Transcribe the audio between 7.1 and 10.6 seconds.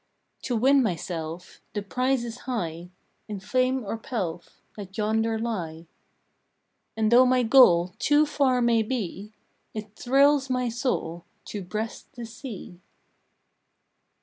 tho my goal Too far may be, It thrills